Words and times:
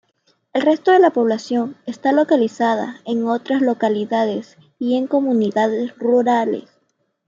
El 0.53 0.63
resto 0.63 0.89
de 0.89 0.97
la 0.97 1.11
población 1.11 1.77
está 1.85 2.11
localizada 2.11 2.99
en 3.05 3.27
otras 3.27 3.61
localidades 3.61 4.57
y 4.79 4.97
en 4.97 5.05
comunidades 5.05 5.95
rurales. 5.95 6.69